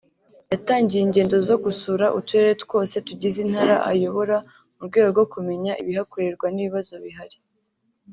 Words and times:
yatangiye 0.51 1.01
ingendo 1.03 1.35
zo 1.47 1.55
gusura 1.65 2.05
uturere 2.19 2.53
twose 2.63 2.95
tugize 3.07 3.37
intara 3.45 3.75
ayobora 3.91 4.37
mu 4.75 4.81
rwego 4.89 5.07
rwo 5.15 5.25
kumenya 5.33 5.71
ibihakorerwa 5.81 6.47
n’ibabazo 6.55 6.95
bihari 7.05 7.37